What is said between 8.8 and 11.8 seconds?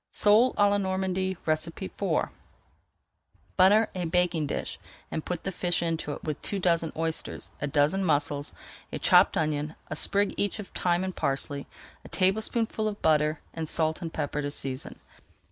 a chopped onion, a sprig each of thyme and parsley,